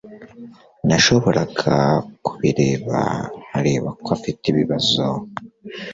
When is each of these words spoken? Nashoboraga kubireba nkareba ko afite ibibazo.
Nashoboraga 0.87 1.75
kubireba 2.25 2.99
nkareba 3.43 3.89
ko 4.03 4.07
afite 4.17 4.43
ibibazo. 4.51 5.03